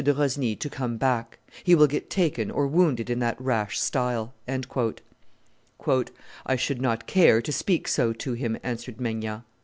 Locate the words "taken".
2.09-2.49